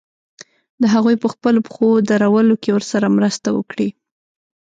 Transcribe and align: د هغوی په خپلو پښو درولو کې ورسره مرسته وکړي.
د 0.81 0.83
هغوی 0.93 1.15
په 1.23 1.27
خپلو 1.33 1.59
پښو 1.67 1.89
درولو 2.09 2.55
کې 2.61 2.69
ورسره 2.73 3.13
مرسته 3.17 3.47
وکړي. 3.57 3.89